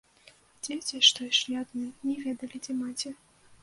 Дзеці, 0.67 1.03
што 1.09 1.29
ішлі 1.33 1.53
адны, 1.63 1.87
не 2.09 2.19
ведалі, 2.27 2.57
дзе 2.67 2.81
маці. 2.85 3.19